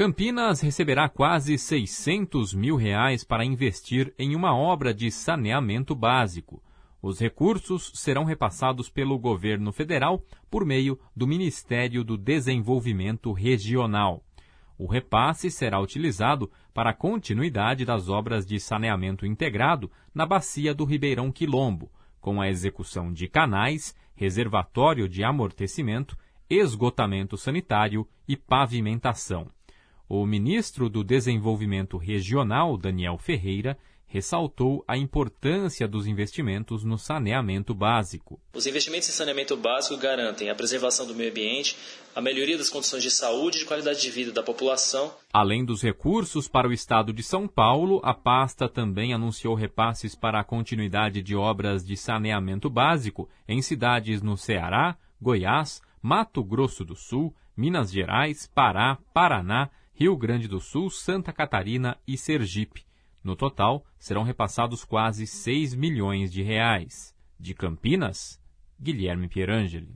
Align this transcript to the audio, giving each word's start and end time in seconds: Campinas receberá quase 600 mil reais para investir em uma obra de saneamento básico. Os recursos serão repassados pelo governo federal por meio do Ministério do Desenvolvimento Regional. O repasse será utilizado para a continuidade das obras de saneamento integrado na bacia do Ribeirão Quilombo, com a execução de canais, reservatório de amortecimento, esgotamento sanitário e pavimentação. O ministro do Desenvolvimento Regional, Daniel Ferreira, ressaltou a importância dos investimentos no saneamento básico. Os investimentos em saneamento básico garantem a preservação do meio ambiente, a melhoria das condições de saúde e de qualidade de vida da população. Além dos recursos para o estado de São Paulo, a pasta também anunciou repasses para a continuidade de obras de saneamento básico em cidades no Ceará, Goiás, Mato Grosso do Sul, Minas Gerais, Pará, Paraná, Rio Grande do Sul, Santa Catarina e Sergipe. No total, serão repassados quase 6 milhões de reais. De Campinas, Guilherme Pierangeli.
Campinas 0.00 0.62
receberá 0.62 1.10
quase 1.10 1.58
600 1.58 2.54
mil 2.54 2.74
reais 2.74 3.22
para 3.22 3.44
investir 3.44 4.14
em 4.18 4.34
uma 4.34 4.56
obra 4.56 4.94
de 4.94 5.10
saneamento 5.10 5.94
básico. 5.94 6.62
Os 7.02 7.20
recursos 7.20 7.92
serão 7.96 8.24
repassados 8.24 8.88
pelo 8.88 9.18
governo 9.18 9.70
federal 9.72 10.24
por 10.50 10.64
meio 10.64 10.98
do 11.14 11.26
Ministério 11.26 12.02
do 12.02 12.16
Desenvolvimento 12.16 13.30
Regional. 13.30 14.24
O 14.78 14.86
repasse 14.86 15.50
será 15.50 15.78
utilizado 15.78 16.50
para 16.72 16.88
a 16.88 16.94
continuidade 16.94 17.84
das 17.84 18.08
obras 18.08 18.46
de 18.46 18.58
saneamento 18.58 19.26
integrado 19.26 19.90
na 20.14 20.24
bacia 20.24 20.74
do 20.74 20.86
Ribeirão 20.86 21.30
Quilombo, 21.30 21.92
com 22.22 22.40
a 22.40 22.48
execução 22.48 23.12
de 23.12 23.28
canais, 23.28 23.94
reservatório 24.14 25.06
de 25.06 25.22
amortecimento, 25.22 26.16
esgotamento 26.48 27.36
sanitário 27.36 28.08
e 28.26 28.34
pavimentação. 28.34 29.48
O 30.12 30.26
ministro 30.26 30.88
do 30.88 31.04
Desenvolvimento 31.04 31.96
Regional, 31.96 32.76
Daniel 32.76 33.16
Ferreira, 33.16 33.78
ressaltou 34.08 34.84
a 34.88 34.96
importância 34.96 35.86
dos 35.86 36.04
investimentos 36.04 36.82
no 36.82 36.98
saneamento 36.98 37.72
básico. 37.72 38.40
Os 38.52 38.66
investimentos 38.66 39.08
em 39.08 39.12
saneamento 39.12 39.56
básico 39.56 39.96
garantem 39.96 40.50
a 40.50 40.54
preservação 40.56 41.06
do 41.06 41.14
meio 41.14 41.30
ambiente, 41.30 41.76
a 42.12 42.20
melhoria 42.20 42.58
das 42.58 42.68
condições 42.68 43.04
de 43.04 43.10
saúde 43.12 43.58
e 43.58 43.60
de 43.60 43.66
qualidade 43.66 44.02
de 44.02 44.10
vida 44.10 44.32
da 44.32 44.42
população. 44.42 45.14
Além 45.32 45.64
dos 45.64 45.80
recursos 45.80 46.48
para 46.48 46.66
o 46.66 46.72
estado 46.72 47.12
de 47.12 47.22
São 47.22 47.46
Paulo, 47.46 48.00
a 48.02 48.12
pasta 48.12 48.68
também 48.68 49.14
anunciou 49.14 49.54
repasses 49.54 50.16
para 50.16 50.40
a 50.40 50.44
continuidade 50.44 51.22
de 51.22 51.36
obras 51.36 51.86
de 51.86 51.96
saneamento 51.96 52.68
básico 52.68 53.28
em 53.46 53.62
cidades 53.62 54.20
no 54.22 54.36
Ceará, 54.36 54.96
Goiás, 55.22 55.80
Mato 56.02 56.42
Grosso 56.42 56.84
do 56.84 56.96
Sul, 56.96 57.32
Minas 57.56 57.92
Gerais, 57.92 58.50
Pará, 58.52 58.98
Paraná, 59.14 59.70
Rio 60.00 60.16
Grande 60.16 60.48
do 60.48 60.60
Sul, 60.60 60.88
Santa 60.88 61.30
Catarina 61.30 61.94
e 62.08 62.16
Sergipe. 62.16 62.86
No 63.22 63.36
total, 63.36 63.84
serão 63.98 64.22
repassados 64.22 64.82
quase 64.82 65.26
6 65.26 65.74
milhões 65.74 66.32
de 66.32 66.42
reais. 66.42 67.14
De 67.38 67.52
Campinas, 67.52 68.42
Guilherme 68.80 69.28
Pierangeli. 69.28 69.94